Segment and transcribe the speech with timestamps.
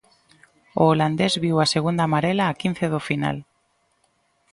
[0.81, 3.37] O holandés viu a segunda amarela a quince do final.